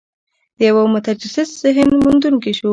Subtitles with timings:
[0.57, 2.69] د یوه متجسس ذهن موندونکي شو.